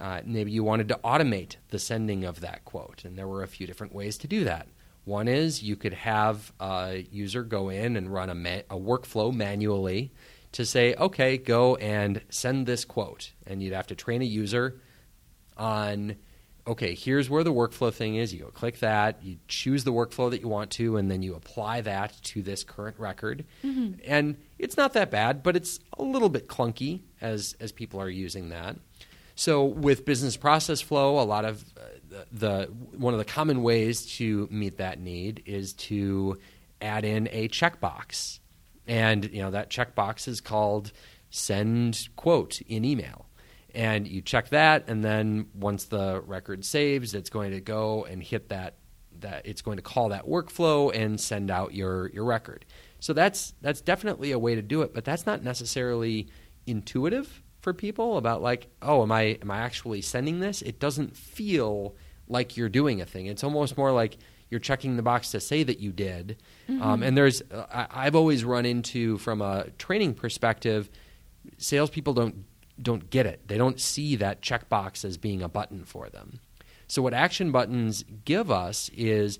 uh, 0.00 0.22
maybe 0.24 0.50
you 0.50 0.64
wanted 0.64 0.88
to 0.88 0.98
automate 1.04 1.56
the 1.68 1.78
sending 1.78 2.24
of 2.24 2.40
that 2.40 2.64
quote, 2.64 3.04
and 3.04 3.18
there 3.18 3.28
were 3.28 3.42
a 3.42 3.48
few 3.48 3.66
different 3.66 3.94
ways 3.94 4.16
to 4.18 4.26
do 4.26 4.44
that. 4.44 4.66
One 5.04 5.28
is 5.28 5.62
you 5.62 5.76
could 5.76 5.92
have 5.92 6.52
a 6.58 7.06
user 7.10 7.42
go 7.42 7.68
in 7.68 7.96
and 7.96 8.12
run 8.12 8.30
a, 8.30 8.34
ma- 8.34 8.62
a 8.70 8.78
workflow 8.78 9.32
manually 9.32 10.12
to 10.52 10.66
say, 10.66 10.94
okay, 10.94 11.38
go 11.38 11.76
and 11.76 12.20
send 12.28 12.66
this 12.66 12.84
quote. 12.84 13.32
And 13.46 13.62
you'd 13.62 13.72
have 13.72 13.86
to 13.88 13.94
train 13.94 14.22
a 14.22 14.24
user 14.24 14.80
on, 15.56 16.16
okay, 16.66 16.94
here's 16.94 17.30
where 17.30 17.44
the 17.44 17.52
workflow 17.52 17.92
thing 17.92 18.16
is. 18.16 18.32
You 18.34 18.40
go 18.40 18.46
click 18.50 18.80
that, 18.80 19.22
you 19.22 19.36
choose 19.48 19.84
the 19.84 19.92
workflow 19.92 20.30
that 20.30 20.40
you 20.40 20.48
want 20.48 20.70
to, 20.72 20.96
and 20.96 21.10
then 21.10 21.22
you 21.22 21.34
apply 21.34 21.82
that 21.82 22.20
to 22.24 22.42
this 22.42 22.64
current 22.64 22.98
record. 22.98 23.44
Mm-hmm. 23.64 24.00
And 24.04 24.36
it's 24.58 24.76
not 24.76 24.94
that 24.94 25.10
bad, 25.10 25.42
but 25.42 25.56
it's 25.56 25.78
a 25.98 26.02
little 26.02 26.28
bit 26.28 26.48
clunky 26.48 27.02
as, 27.20 27.54
as 27.60 27.72
people 27.72 28.00
are 28.00 28.10
using 28.10 28.48
that. 28.48 28.76
So 29.36 29.64
with 29.64 30.04
business 30.04 30.36
process 30.36 30.82
flow, 30.82 31.18
a 31.18 31.22
lot 31.22 31.46
of 31.46 31.64
uh, 31.76 31.80
the, 32.10 32.26
the 32.30 32.64
one 32.98 33.14
of 33.14 33.18
the 33.18 33.24
common 33.24 33.62
ways 33.62 34.04
to 34.16 34.48
meet 34.50 34.78
that 34.78 34.98
need 34.98 35.42
is 35.46 35.72
to 35.74 36.38
add 36.82 37.06
in 37.06 37.26
a 37.30 37.48
checkbox, 37.48 38.39
and 38.90 39.30
you 39.32 39.40
know 39.40 39.52
that 39.52 39.70
checkbox 39.70 40.26
is 40.26 40.40
called 40.40 40.90
send 41.30 42.08
quote 42.16 42.60
in 42.62 42.84
email. 42.84 43.26
And 43.72 44.08
you 44.08 44.20
check 44.20 44.48
that, 44.48 44.88
and 44.88 45.04
then 45.04 45.46
once 45.54 45.84
the 45.84 46.20
record 46.26 46.64
saves, 46.64 47.14
it's 47.14 47.30
going 47.30 47.52
to 47.52 47.60
go 47.60 48.04
and 48.04 48.20
hit 48.20 48.48
that 48.48 48.74
that 49.20 49.46
it's 49.46 49.62
going 49.62 49.76
to 49.76 49.82
call 49.82 50.08
that 50.08 50.26
workflow 50.26 50.92
and 50.92 51.20
send 51.20 51.52
out 51.52 51.72
your 51.72 52.08
your 52.10 52.24
record. 52.24 52.66
So 52.98 53.12
that's 53.12 53.54
that's 53.60 53.80
definitely 53.80 54.32
a 54.32 54.40
way 54.40 54.56
to 54.56 54.62
do 54.62 54.82
it, 54.82 54.92
but 54.92 55.04
that's 55.04 55.24
not 55.24 55.44
necessarily 55.44 56.28
intuitive 56.66 57.44
for 57.60 57.72
people 57.72 58.16
about 58.16 58.42
like, 58.42 58.66
oh, 58.82 59.04
am 59.04 59.12
I 59.12 59.38
am 59.40 59.52
I 59.52 59.58
actually 59.58 60.00
sending 60.00 60.40
this? 60.40 60.62
It 60.62 60.80
doesn't 60.80 61.16
feel 61.16 61.94
like 62.26 62.56
you're 62.56 62.68
doing 62.68 63.00
a 63.00 63.06
thing. 63.06 63.26
It's 63.26 63.44
almost 63.44 63.76
more 63.76 63.92
like 63.92 64.18
you're 64.50 64.60
checking 64.60 64.96
the 64.96 65.02
box 65.02 65.30
to 65.30 65.40
say 65.40 65.62
that 65.62 65.78
you 65.78 65.92
did. 65.92 66.36
Mm-hmm. 66.68 66.82
Um, 66.82 67.02
and 67.02 67.16
there's 67.16 67.40
uh, 67.50 67.86
I've 67.90 68.16
always 68.16 68.44
run 68.44 68.66
into 68.66 69.18
from 69.18 69.40
a 69.40 69.70
training 69.78 70.14
perspective, 70.14 70.90
salespeople 71.58 72.14
don't 72.14 72.44
don't 72.80 73.10
get 73.10 73.26
it. 73.26 73.46
They 73.46 73.58
don't 73.58 73.80
see 73.80 74.16
that 74.16 74.42
checkbox 74.42 75.04
as 75.04 75.16
being 75.16 75.42
a 75.42 75.48
button 75.48 75.84
for 75.84 76.08
them. 76.08 76.40
So 76.86 77.02
what 77.02 77.14
action 77.14 77.52
buttons 77.52 78.04
give 78.24 78.50
us 78.50 78.90
is 78.94 79.38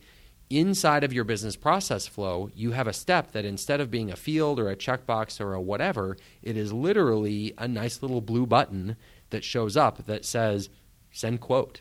inside 0.51 1.05
of 1.05 1.13
your 1.13 1.25
business 1.25 1.57
process 1.57 2.07
flow, 2.07 2.51
you 2.55 2.73
have 2.73 2.87
a 2.87 2.93
step 2.93 3.33
that 3.33 3.45
instead 3.45 3.81
of 3.81 3.91
being 3.91 4.11
a 4.11 4.17
field 4.17 4.61
or 4.61 4.69
a 4.69 4.77
checkbox 4.77 5.41
or 5.41 5.55
a 5.55 5.61
whatever, 5.61 6.17
it 6.43 6.57
is 6.57 6.73
literally 6.73 7.55
a 7.57 7.67
nice 7.67 8.03
little 8.03 8.21
blue 8.21 8.47
button 8.47 8.97
that 9.31 9.45
shows 9.45 9.77
up 9.77 10.07
that 10.07 10.25
says 10.25 10.69
send 11.11 11.41
quote. 11.41 11.81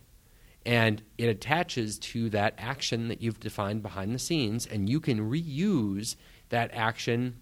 And 0.69 1.01
it 1.17 1.29
attaches 1.29 1.97
to 1.97 2.29
that 2.29 2.53
action 2.59 3.07
that 3.07 3.23
you've 3.23 3.39
defined 3.39 3.81
behind 3.81 4.13
the 4.13 4.19
scenes, 4.19 4.67
and 4.67 4.87
you 4.87 4.99
can 4.99 5.19
reuse 5.19 6.15
that 6.49 6.69
action 6.75 7.37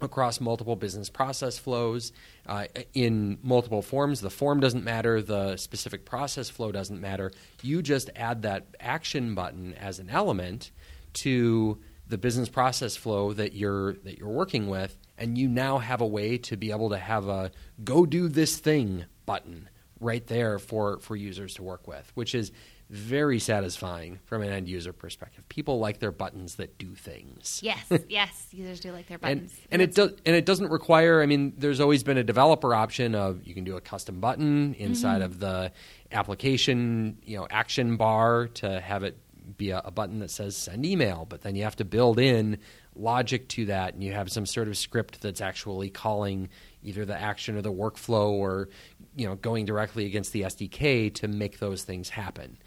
across 0.00 0.40
multiple 0.40 0.76
business 0.76 1.10
process 1.10 1.58
flows 1.58 2.12
uh, 2.46 2.66
in 2.94 3.38
multiple 3.42 3.82
forms. 3.82 4.20
The 4.20 4.30
form 4.30 4.60
doesn't 4.60 4.84
matter, 4.84 5.20
the 5.20 5.56
specific 5.56 6.04
process 6.04 6.50
flow 6.50 6.70
doesn't 6.70 7.00
matter. 7.00 7.32
You 7.62 7.82
just 7.82 8.10
add 8.14 8.42
that 8.42 8.68
action 8.78 9.34
button 9.34 9.74
as 9.74 9.98
an 9.98 10.08
element 10.08 10.70
to 11.14 11.80
the 12.06 12.16
business 12.16 12.48
process 12.48 12.94
flow 12.94 13.32
that 13.32 13.54
you're 13.54 13.94
that 14.04 14.18
you're 14.18 14.28
working 14.28 14.68
with 14.68 14.96
and 15.18 15.36
you 15.36 15.48
now 15.48 15.78
have 15.78 16.00
a 16.00 16.06
way 16.06 16.38
to 16.38 16.56
be 16.56 16.70
able 16.70 16.90
to 16.90 16.98
have 16.98 17.26
a 17.26 17.50
go 17.82 18.06
do 18.06 18.28
this 18.28 18.58
thing 18.58 19.06
button 19.26 19.68
right 20.02 20.26
there 20.26 20.58
for 20.58 20.98
for 20.98 21.16
users 21.16 21.54
to 21.54 21.62
work 21.62 21.86
with 21.88 22.10
which 22.14 22.34
is 22.34 22.52
very 22.92 23.38
satisfying 23.38 24.18
from 24.26 24.42
an 24.42 24.50
end 24.50 24.68
user 24.68 24.92
perspective. 24.92 25.48
People 25.48 25.78
like 25.78 25.98
their 25.98 26.12
buttons 26.12 26.56
that 26.56 26.76
do 26.76 26.94
things. 26.94 27.58
Yes, 27.62 27.90
yes, 28.08 28.48
users 28.52 28.80
do 28.80 28.92
like 28.92 29.08
their 29.08 29.16
buttons. 29.16 29.58
And, 29.70 29.80
and 29.80 29.82
it 29.82 29.94
does, 29.94 30.10
and 30.26 30.36
it 30.36 30.44
doesn't 30.44 30.68
require. 30.68 31.22
I 31.22 31.26
mean, 31.26 31.54
there's 31.56 31.80
always 31.80 32.02
been 32.02 32.18
a 32.18 32.22
developer 32.22 32.74
option 32.74 33.14
of 33.14 33.46
you 33.46 33.54
can 33.54 33.64
do 33.64 33.78
a 33.78 33.80
custom 33.80 34.20
button 34.20 34.74
inside 34.74 35.22
mm-hmm. 35.22 35.24
of 35.24 35.40
the 35.40 35.72
application, 36.12 37.16
you 37.24 37.38
know, 37.38 37.46
action 37.50 37.96
bar 37.96 38.48
to 38.48 38.78
have 38.78 39.04
it 39.04 39.16
be 39.56 39.70
a, 39.70 39.80
a 39.86 39.90
button 39.90 40.18
that 40.18 40.30
says 40.30 40.54
send 40.54 40.84
email. 40.84 41.26
But 41.26 41.40
then 41.40 41.56
you 41.56 41.62
have 41.62 41.76
to 41.76 41.86
build 41.86 42.18
in 42.18 42.58
logic 42.94 43.48
to 43.48 43.64
that, 43.66 43.94
and 43.94 44.04
you 44.04 44.12
have 44.12 44.30
some 44.30 44.44
sort 44.44 44.68
of 44.68 44.76
script 44.76 45.22
that's 45.22 45.40
actually 45.40 45.88
calling 45.88 46.50
either 46.82 47.04
the 47.04 47.20
action 47.20 47.56
or 47.56 47.62
the 47.62 47.72
workflow 47.72 48.30
or 48.30 48.68
you 49.16 49.26
know 49.26 49.36
going 49.36 49.64
directly 49.64 50.06
against 50.06 50.32
the 50.32 50.42
SDK 50.42 51.12
to 51.14 51.28
make 51.28 51.58
those 51.58 51.82
things 51.84 52.08
happen. 52.08 52.58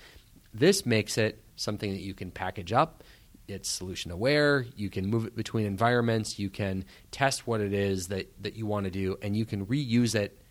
This 0.54 0.86
makes 0.86 1.18
it 1.18 1.44
something 1.56 1.92
that 1.92 2.02
you 2.02 2.14
can 2.14 2.32
package 2.32 2.72
up. 2.74 3.04
it's 3.48 3.70
solution 3.70 4.12
aware. 4.12 4.66
You 4.76 4.90
can 4.90 5.06
move 5.08 5.26
it 5.26 5.36
between 5.36 5.66
environments. 5.66 6.40
You 6.40 6.50
can 6.50 6.86
test 7.12 7.46
what 7.46 7.62
it 7.62 7.74
is 7.74 8.08
that, 8.08 8.32
that 8.42 8.56
you 8.56 8.66
want 8.66 8.86
to 8.86 8.92
do, 8.92 9.18
and 9.22 9.36
you 9.38 9.46
can 9.46 9.66
reuse 9.68 10.16
it 10.16 10.42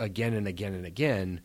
again 0.00 0.32
and 0.32 0.46
again 0.46 0.72
and 0.74 0.86
again, 0.86 1.40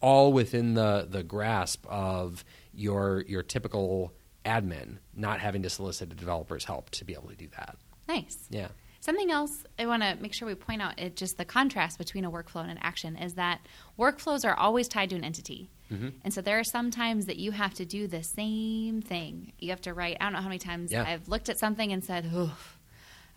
all 0.00 0.32
within 0.32 0.74
the, 0.74 1.06
the 1.08 1.22
grasp 1.22 1.86
of 1.88 2.44
your 2.72 3.24
your 3.28 3.42
typical 3.42 4.12
admin, 4.44 4.98
not 5.14 5.40
having 5.40 5.62
to 5.62 5.70
solicit 5.70 6.12
a 6.12 6.14
developer's 6.14 6.64
help 6.64 6.90
to 6.90 7.04
be 7.04 7.12
able 7.12 7.28
to 7.28 7.36
do 7.36 7.48
that. 7.56 7.76
Nice. 8.08 8.38
Yeah. 8.50 8.68
Something 9.00 9.30
else 9.30 9.64
I 9.78 9.86
want 9.86 10.02
to 10.02 10.16
make 10.20 10.34
sure 10.34 10.46
we 10.48 10.54
point 10.54 10.82
out 10.82 10.98
it 10.98 11.14
just 11.16 11.38
the 11.38 11.44
contrast 11.44 11.98
between 11.98 12.24
a 12.24 12.30
workflow 12.30 12.62
and 12.62 12.70
an 12.70 12.78
action 12.78 13.16
is 13.16 13.34
that 13.34 13.60
workflows 13.98 14.44
are 14.44 14.54
always 14.54 14.88
tied 14.88 15.10
to 15.10 15.16
an 15.16 15.24
entity. 15.24 15.70
Mm-hmm. 15.92 16.08
And 16.24 16.34
so 16.34 16.40
there 16.40 16.58
are 16.58 16.64
some 16.64 16.90
times 16.90 17.26
that 17.26 17.36
you 17.36 17.52
have 17.52 17.74
to 17.74 17.84
do 17.84 18.06
the 18.06 18.22
same 18.22 19.00
thing. 19.00 19.52
You 19.58 19.70
have 19.70 19.80
to 19.82 19.94
write, 19.94 20.16
I 20.20 20.24
don't 20.24 20.32
know 20.34 20.40
how 20.40 20.48
many 20.48 20.58
times 20.58 20.92
Yeah. 20.92 21.04
I've 21.06 21.28
looked 21.28 21.48
at 21.48 21.58
something 21.58 21.92
and 21.92 22.04
said, 22.04 22.26
Oof, 22.34 22.78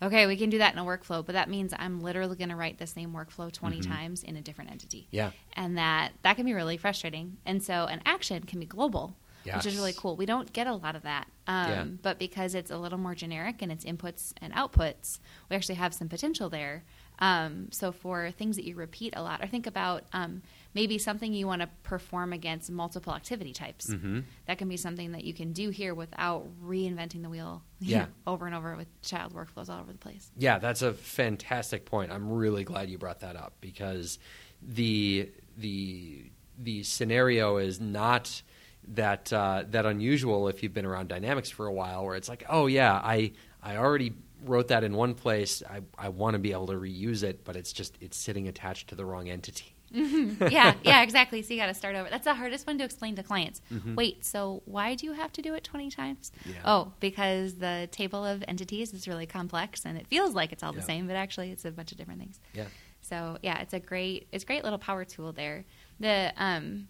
okay, 0.02 0.26
we 0.26 0.36
can 0.36 0.50
do 0.50 0.58
that 0.58 0.72
in 0.72 0.78
a 0.78 0.84
workflow, 0.84 1.24
but 1.24 1.34
that 1.34 1.48
means 1.48 1.72
I'm 1.78 2.00
literally 2.00 2.36
going 2.36 2.50
to 2.50 2.56
write 2.56 2.78
the 2.78 2.86
same 2.86 3.12
workflow 3.12 3.50
20 3.52 3.80
times 3.80 4.22
in 4.24 4.36
a 4.36 4.42
different 4.42 4.70
entity. 4.72 5.02
Mm-hmm. 5.06 5.16
Yeah. 5.16 5.30
And 5.54 5.78
that, 5.78 6.10
that 6.22 6.36
can 6.36 6.44
be 6.44 6.52
really 6.52 6.76
frustrating. 6.76 7.38
And 7.46 7.62
so 7.62 7.86
an 7.86 8.02
action 8.04 8.42
can 8.42 8.58
be 8.58 8.66
global, 8.66 9.16
which 9.44 9.66
is 9.66 9.76
really 9.76 9.92
cool. 9.96 10.16
We 10.16 10.26
don't 10.26 10.52
get 10.52 10.66
a 10.66 10.74
lot 10.74 10.96
of 10.96 11.02
that. 11.02 11.26
Um, 11.46 11.68
Yeah. 11.70 11.84
But 12.02 12.18
because 12.18 12.54
it's 12.54 12.70
a 12.70 12.78
little 12.78 12.98
more 12.98 13.14
generic 13.14 13.62
and 13.62 13.70
it's 13.72 13.84
inputs 13.84 14.32
and 14.40 14.52
outputs, 14.54 15.18
we 15.50 15.56
actually 15.56 15.76
have 15.76 15.92
some 15.94 16.08
potential 16.08 16.48
there. 16.50 16.84
Um, 17.18 17.68
so 17.70 17.92
for 17.92 18.30
things 18.32 18.56
that 18.56 18.64
you 18.64 18.74
repeat 18.74 19.14
a 19.16 19.22
lot, 19.22 19.42
or 19.42 19.46
think 19.46 19.66
about 19.68 20.04
um, 20.12 20.42
maybe 20.74 20.98
something 20.98 21.32
you 21.32 21.46
want 21.46 21.62
to 21.62 21.68
perform 21.84 22.32
against 22.32 22.68
multiple 22.70 23.14
activity 23.14 23.52
types. 23.52 23.86
Mm-hmm. 23.90 24.20
That 24.46 24.58
can 24.58 24.68
be 24.68 24.76
something 24.76 25.12
that 25.12 25.22
you 25.22 25.32
can 25.32 25.52
do 25.52 25.70
here 25.70 25.94
without 25.94 26.48
reinventing 26.64 27.22
the 27.22 27.28
wheel 27.28 27.62
Yeah. 27.80 28.06
over 28.26 28.46
and 28.46 28.54
over 28.56 28.76
with 28.76 28.88
child 29.02 29.34
workflows 29.34 29.68
all 29.68 29.80
over 29.80 29.92
the 29.92 29.98
place. 29.98 30.30
Yeah, 30.36 30.58
that's 30.58 30.82
a 30.82 30.94
fantastic 30.94 31.84
point. 31.84 32.10
I'm 32.10 32.30
really 32.30 32.64
glad 32.64 32.90
you 32.90 32.98
brought 32.98 33.20
that 33.20 33.36
up 33.36 33.52
because 33.60 34.18
the 34.60 35.30
the 35.56 36.24
the 36.58 36.82
scenario 36.82 37.56
is 37.58 37.80
not 37.80 38.42
that 38.88 39.32
uh, 39.32 39.64
that 39.70 39.86
unusual 39.86 40.48
if 40.48 40.62
you've 40.62 40.74
been 40.74 40.86
around 40.86 41.08
Dynamics 41.08 41.50
for 41.50 41.66
a 41.66 41.72
while, 41.72 42.04
where 42.04 42.16
it's 42.16 42.28
like, 42.28 42.44
oh 42.48 42.66
yeah, 42.66 42.92
I 42.94 43.32
I 43.62 43.76
already 43.76 44.12
wrote 44.44 44.68
that 44.68 44.82
in 44.84 44.94
one 44.94 45.14
place. 45.14 45.62
I 45.68 45.80
I 45.96 46.08
want 46.08 46.34
to 46.34 46.38
be 46.38 46.52
able 46.52 46.66
to 46.68 46.74
reuse 46.74 47.22
it, 47.22 47.44
but 47.44 47.56
it's 47.56 47.72
just 47.72 47.96
it's 48.00 48.16
sitting 48.16 48.48
attached 48.48 48.88
to 48.88 48.94
the 48.94 49.04
wrong 49.04 49.28
entity. 49.28 49.74
yeah, 49.94 50.74
yeah, 50.84 51.02
exactly. 51.02 51.42
So 51.42 51.52
you 51.52 51.60
got 51.60 51.66
to 51.66 51.74
start 51.74 51.94
over. 51.96 52.08
That's 52.08 52.24
the 52.24 52.32
hardest 52.32 52.66
one 52.66 52.78
to 52.78 52.84
explain 52.84 53.14
to 53.16 53.22
clients. 53.22 53.60
Mhm. 53.70 53.94
Wait, 53.94 54.24
so 54.24 54.62
why 54.64 54.94
do 54.94 55.04
you 55.04 55.12
have 55.12 55.30
to 55.32 55.42
do 55.42 55.52
it 55.54 55.64
20 55.64 55.90
times? 55.90 56.32
Yeah. 56.46 56.54
Oh, 56.64 56.92
because 56.98 57.56
the 57.56 57.90
table 57.92 58.24
of 58.24 58.42
entities 58.48 58.94
is 58.94 59.06
really 59.06 59.26
complex 59.26 59.84
and 59.84 59.98
it 59.98 60.06
feels 60.06 60.34
like 60.34 60.50
it's 60.50 60.62
all 60.62 60.72
Yeah. 60.72 60.80
the 60.80 60.86
same, 60.86 61.06
but 61.06 61.16
actually 61.16 61.50
it's 61.50 61.66
a 61.66 61.70
bunch 61.70 61.92
of 61.92 61.98
different 61.98 62.20
things. 62.20 62.40
Yeah. 62.54 62.64
So 63.02 63.36
yeah, 63.42 63.58
it's 63.60 63.74
a 63.74 63.80
great 63.80 64.28
it's 64.32 64.44
a 64.44 64.46
great 64.46 64.64
little 64.64 64.78
power 64.78 65.04
tool 65.04 65.30
there. 65.32 65.66
The 66.00 66.32
um 66.38 66.88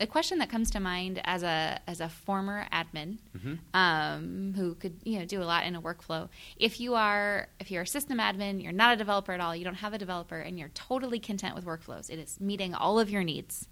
the 0.00 0.06
question 0.06 0.38
that 0.38 0.48
comes 0.50 0.70
to 0.72 0.80
mind 0.80 1.20
as 1.24 1.42
a 1.44 1.78
as 1.86 2.00
a 2.00 2.08
former 2.08 2.66
admin 2.72 3.18
Mhm. 3.38 3.58
um, 3.74 4.52
who 4.56 4.74
could 4.74 4.96
you 5.04 5.18
know 5.18 5.24
do 5.26 5.42
a 5.42 5.44
lot 5.44 5.64
in 5.66 5.76
a 5.76 5.82
workflow. 5.82 6.28
If 6.56 6.80
you 6.80 6.94
are 6.94 7.48
if 7.60 7.70
you're 7.70 7.82
a 7.82 7.86
system 7.86 8.18
admin, 8.18 8.62
you're 8.62 8.72
not 8.72 8.94
a 8.94 8.96
developer 8.96 9.32
at 9.32 9.40
all, 9.40 9.54
you 9.54 9.64
don't 9.64 9.76
have 9.76 9.92
a 9.94 9.98
developer, 9.98 10.38
and 10.38 10.58
you're 10.58 10.70
totally 10.70 11.18
content 11.20 11.54
with 11.54 11.64
workflows, 11.64 12.10
it 12.10 12.18
is 12.18 12.40
meeting 12.40 12.74
all 12.74 12.98
of 12.98 13.08
your 13.10 13.22
needs. 13.22 13.68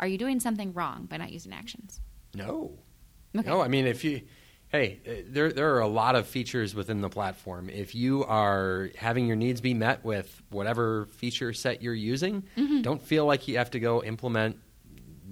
Are 0.00 0.06
you 0.06 0.16
doing 0.18 0.40
something 0.40 0.72
wrong 0.72 1.06
by 1.06 1.16
not 1.18 1.30
using 1.32 1.52
actions? 1.52 2.00
No. 2.34 2.78
Okay. 3.36 3.48
No, 3.48 3.60
I 3.60 3.68
mean 3.68 3.86
if 3.86 4.04
you 4.04 4.22
hey, 4.68 5.00
uh, 5.06 5.10
there 5.28 5.52
there 5.52 5.74
are 5.74 5.80
a 5.80 5.86
lot 5.88 6.14
of 6.14 6.26
features 6.26 6.74
within 6.74 7.00
the 7.02 7.08
platform. 7.10 7.68
If 7.68 7.94
you 7.94 8.24
are 8.24 8.90
having 8.96 9.26
your 9.26 9.36
needs 9.36 9.60
be 9.60 9.74
met 9.74 10.04
with 10.04 10.42
whatever 10.50 11.06
feature 11.06 11.52
set 11.52 11.82
you're 11.82 11.92
using, 11.94 12.44
Mm-hmm. 12.56 12.82
don't 12.82 13.02
feel 13.02 13.26
like 13.26 13.48
you 13.48 13.58
have 13.58 13.70
to 13.72 13.80
go 13.80 14.02
implement 14.02 14.56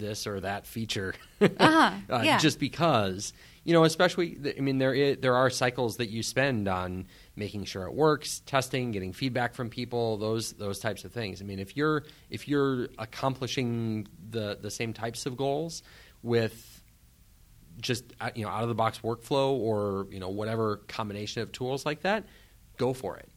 this 0.01 0.27
or 0.27 0.41
that 0.41 0.67
feature. 0.67 1.15
Uh-huh, 1.41 1.93
uh, 2.11 2.23
yeah. 2.23 2.37
just 2.37 2.59
because 2.61 3.33
you 3.65 3.73
know 3.73 3.85
especially 3.85 4.37
i 4.59 4.61
mean 4.61 4.77
there 4.77 5.17
there 5.17 5.35
are 5.37 5.49
cycles 5.49 5.97
that 5.97 6.11
you 6.11 6.23
spend 6.23 6.69
on 6.69 7.07
making 7.35 7.65
sure 7.65 7.85
it 7.85 7.95
works 7.95 8.41
testing 8.45 8.91
getting 8.93 9.15
feedback 9.15 9.55
from 9.55 9.71
people 9.71 10.19
those 10.19 10.53
those 10.53 10.79
types 10.81 11.05
of 11.05 11.13
things. 11.13 11.41
I 11.41 11.47
mean 11.47 11.59
if 11.59 11.79
you're 11.79 12.05
if 12.29 12.47
you're 12.47 12.89
accomplishing 12.99 14.07
the 14.31 14.59
the 14.61 14.71
same 14.71 14.93
types 14.93 15.25
of 15.25 15.39
goals 15.39 15.83
with 16.23 16.83
just 17.81 18.05
uh, 18.21 18.31
you 18.35 18.45
know 18.45 18.51
out 18.51 18.63
of 18.63 18.69
the 18.69 18.75
box 18.75 18.99
workflow 18.99 19.53
or 19.53 20.07
you 20.11 20.21
know 20.21 20.29
whatever 20.29 20.77
combination 20.89 21.41
of 21.43 21.53
tools 21.53 21.87
like 21.87 22.03
that 22.03 22.25
go 22.77 22.93
for 22.93 23.17
it. 23.17 23.29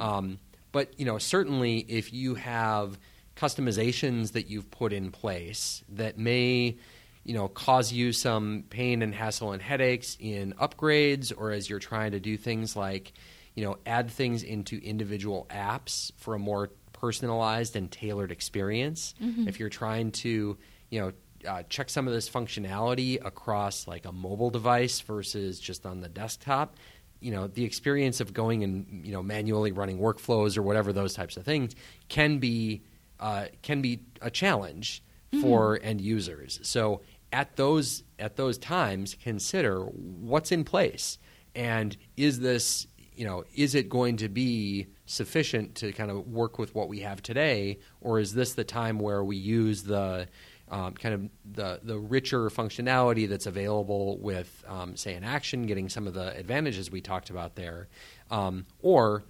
Um, 0.00 0.38
but 0.70 0.98
you 0.98 1.04
know 1.04 1.18
certainly 1.18 1.78
if 1.78 2.12
you 2.14 2.34
have 2.36 2.98
customizations 3.42 4.32
that 4.32 4.48
you've 4.48 4.70
put 4.70 4.92
in 4.92 5.10
place 5.10 5.82
that 5.88 6.16
may 6.16 6.76
you 7.24 7.34
know 7.34 7.48
cause 7.48 7.92
you 7.92 8.12
some 8.12 8.62
pain 8.70 9.02
and 9.02 9.12
hassle 9.12 9.50
and 9.50 9.60
headaches 9.60 10.16
in 10.20 10.52
upgrades 10.60 11.32
or 11.36 11.50
as 11.50 11.68
you're 11.68 11.80
trying 11.80 12.12
to 12.12 12.20
do 12.20 12.36
things 12.36 12.76
like 12.76 13.12
you 13.56 13.64
know 13.64 13.76
add 13.84 14.08
things 14.08 14.44
into 14.44 14.78
individual 14.84 15.44
apps 15.50 16.12
for 16.18 16.36
a 16.36 16.38
more 16.38 16.70
personalized 16.92 17.74
and 17.74 17.90
tailored 17.90 18.30
experience. 18.30 19.12
If 19.48 19.58
you're 19.58 19.68
trying 19.68 20.12
to 20.12 20.56
you 20.90 21.00
know 21.00 21.12
uh, 21.44 21.64
check 21.68 21.90
some 21.90 22.06
of 22.06 22.14
this 22.14 22.30
functionality 22.30 23.18
across 23.24 23.88
like 23.88 24.04
a 24.04 24.12
mobile 24.12 24.50
device 24.50 25.00
versus 25.00 25.58
just 25.58 25.84
on 25.84 26.00
the 26.00 26.08
desktop 26.08 26.76
you 27.18 27.32
know 27.32 27.48
the 27.48 27.64
experience 27.64 28.20
of 28.20 28.32
going 28.32 28.62
and 28.62 29.04
you 29.04 29.12
know 29.12 29.22
manually 29.22 29.72
running 29.72 29.98
workflows 29.98 30.56
or 30.56 30.62
whatever 30.62 30.92
those 30.92 31.14
types 31.14 31.36
of 31.36 31.44
things 31.44 31.74
can 32.08 32.38
be 32.38 32.82
uh, 33.22 33.46
can 33.62 33.80
be 33.80 34.00
a 34.20 34.30
challenge 34.30 35.02
for 35.40 35.80
end 35.82 36.02
users. 36.02 36.60
So 36.62 37.00
at 37.32 37.56
those 37.56 38.02
at 38.18 38.36
those 38.36 38.58
times 38.58 39.16
consider 39.22 39.84
what's 39.84 40.52
in 40.52 40.64
place 40.64 41.16
and 41.54 41.96
is 42.18 42.40
this 42.40 42.86
you 43.14 43.24
know 43.24 43.42
is 43.54 43.74
it 43.74 43.88
going 43.88 44.18
to 44.18 44.28
be 44.28 44.88
sufficient 45.06 45.74
to 45.76 45.92
kind 45.92 46.10
of 46.10 46.26
work 46.26 46.58
with 46.58 46.74
what 46.74 46.88
we 46.88 47.00
have 47.00 47.22
today? 47.22 47.78
Or 48.00 48.18
is 48.18 48.34
this 48.34 48.54
the 48.54 48.64
time 48.64 48.98
where 48.98 49.22
we 49.22 49.36
use 49.36 49.82
the 49.82 50.26
um, 50.70 50.94
kind 50.94 51.14
of 51.14 51.30
the 51.54 51.80
the 51.82 51.98
richer 51.98 52.48
functionality 52.48 53.28
that's 53.28 53.46
available 53.46 54.18
with, 54.18 54.64
um, 54.66 54.96
say, 54.96 55.14
an 55.14 55.24
action, 55.24 55.66
getting 55.66 55.88
some 55.88 56.06
of 56.06 56.14
the 56.14 56.36
advantages 56.36 56.90
we 56.90 57.00
talked 57.00 57.30
about 57.30 57.56
there, 57.56 57.88
um, 58.30 58.66
or 58.80 59.24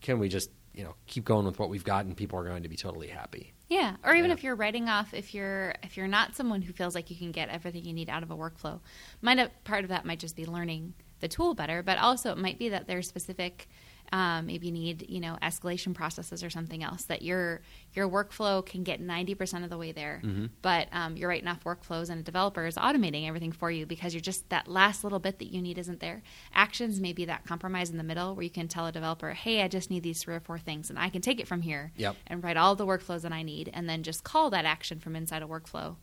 can 0.00 0.18
we 0.18 0.28
just 0.28 0.50
you 0.74 0.84
know 0.84 0.94
keep 1.06 1.24
going 1.24 1.44
with 1.44 1.58
what 1.58 1.68
we've 1.68 1.84
got 1.84 2.04
and 2.04 2.16
people 2.16 2.38
are 2.38 2.44
going 2.44 2.62
to 2.62 2.68
be 2.68 2.76
totally 2.76 3.08
happy? 3.08 3.52
Yeah, 3.68 3.96
or 4.04 4.14
even 4.14 4.30
Yeah. 4.30 4.34
if 4.34 4.44
you're 4.44 4.54
writing 4.54 4.88
off, 4.88 5.14
if 5.14 5.34
you're 5.34 5.74
if 5.82 5.96
you're 5.96 6.08
not 6.08 6.34
someone 6.36 6.62
who 6.62 6.72
feels 6.72 6.94
like 6.94 7.10
you 7.10 7.16
can 7.16 7.32
get 7.32 7.48
everything 7.48 7.84
you 7.84 7.92
need 7.92 8.08
out 8.10 8.22
of 8.22 8.30
a 8.30 8.36
workflow, 8.36 8.80
might 9.20 9.38
have, 9.38 9.50
part 9.64 9.84
of 9.84 9.88
that 9.88 10.04
might 10.04 10.18
just 10.18 10.36
be 10.36 10.44
learning 10.46 10.94
the 11.20 11.28
tool 11.28 11.54
better, 11.54 11.82
but 11.82 11.98
also 11.98 12.32
it 12.32 12.38
might 12.38 12.58
be 12.58 12.68
that 12.70 12.86
there's 12.86 13.08
specific. 13.08 13.68
Um, 14.14 14.44
maybe 14.44 14.66
you 14.66 14.72
need 14.74 15.06
you 15.08 15.20
know 15.20 15.38
escalation 15.42 15.94
processes 15.94 16.44
or 16.44 16.50
something 16.50 16.82
else 16.82 17.04
that 17.04 17.22
your 17.22 17.62
your 17.94 18.06
workflow 18.10 18.64
can 18.64 18.82
get 18.84 19.00
90% 19.00 19.64
of 19.64 19.70
the 19.70 19.78
way 19.78 19.92
there 19.92 20.20
but 20.60 20.88
um, 20.92 21.16
you're 21.16 21.30
writing 21.30 21.48
off 21.48 21.64
workflows 21.64 22.10
and 22.10 22.20
a 22.20 22.22
developer 22.22 22.66
is 22.66 22.76
automating 22.76 23.26
everything 23.26 23.52
for 23.52 23.70
you 23.70 23.86
because 23.86 24.12
you're 24.12 24.20
just 24.20 24.46
that 24.50 24.68
last 24.68 25.02
little 25.02 25.18
bit 25.18 25.38
that 25.38 25.46
you 25.50 25.62
need 25.62 25.78
isn't 25.78 26.00
there 26.00 26.22
actions 26.54 27.00
may 27.00 27.14
be 27.14 27.24
that 27.24 27.46
compromise 27.46 27.88
in 27.88 27.96
the 27.96 28.04
middle 28.04 28.34
where 28.34 28.42
you 28.44 28.50
can 28.50 28.68
tell 28.68 28.86
a 28.86 28.92
developer 28.92 29.30
hey 29.30 29.62
i 29.62 29.68
just 29.68 29.88
need 29.90 30.02
these 30.02 30.22
three 30.22 30.34
or 30.34 30.40
four 30.40 30.58
things 30.58 30.90
and 30.90 30.98
i 30.98 31.08
can 31.08 31.22
take 31.22 31.40
it 31.40 31.48
from 31.48 31.62
here 31.62 31.90
Yep. 31.96 32.16
and 32.26 32.44
write 32.44 32.58
all 32.58 32.74
the 32.76 32.86
workflows 32.86 33.22
that 33.22 33.32
I 33.32 33.42
need, 33.42 33.70
and 33.72 33.88
then 33.88 34.02
just 34.02 34.24
call 34.24 34.50
that 34.50 34.66
action 34.66 34.98
from 35.00 35.16
inside 35.16 35.42
a 35.42 35.46
workflow, 35.46 35.96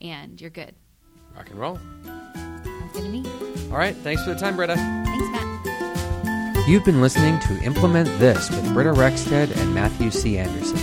and 0.00 0.40
you're 0.40 0.50
good. 0.50 0.74
Rock 1.34 1.50
and 1.50 1.58
roll. 1.58 1.80
Sounds 2.04 2.92
good 2.92 3.02
to 3.02 3.08
me. 3.08 3.24
All 3.72 3.78
right, 3.78 3.96
thanks 3.96 4.22
for 4.22 4.30
the 4.34 4.38
time, 4.38 4.54
Britta. 4.56 4.76
Thanks, 4.76 5.28
Matt. 5.30 5.45
You've 6.66 6.84
been 6.84 7.00
listening 7.00 7.38
to 7.40 7.62
Implement 7.62 8.08
This 8.18 8.50
with 8.50 8.72
Britta 8.72 8.90
Rekstad 8.90 9.56
and 9.56 9.72
Matthew 9.72 10.10
C. 10.10 10.36
Anderson. 10.36 10.80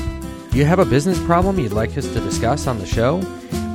You 0.54 0.64
have 0.64 0.80
a 0.80 0.86
business 0.86 1.22
problem 1.26 1.60
you'd 1.60 1.74
like 1.74 1.98
us 1.98 2.08
to 2.14 2.22
discuss 2.22 2.68
on 2.68 2.80
the 2.80 2.86
show? 2.86 3.18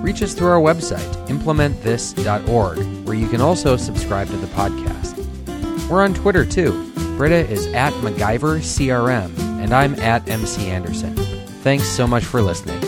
Reach 0.02 0.22
us 0.22 0.32
through 0.32 0.48
our 0.48 0.58
website, 0.58 1.26
implementthis.org, 1.26 3.06
where 3.06 3.16
you 3.16 3.28
can 3.28 3.42
also 3.42 3.76
subscribe 3.76 4.28
to 4.28 4.36
the 4.38 4.46
podcast. 4.46 5.18
We're 5.90 6.02
on 6.02 6.14
Twitter 6.14 6.46
too. 6.46 6.90
Britta 7.18 7.46
is 7.46 7.66
at 7.74 7.92
MacGyver 7.94 8.60
CRM, 8.60 9.38
and 9.62 9.74
I'm 9.74 9.94
at 9.96 10.26
MC 10.30 10.68
Anderson. 10.68 11.14
Thanks 11.62 11.88
so 11.88 12.06
much 12.06 12.24
for 12.24 12.40
listening. 12.40 12.87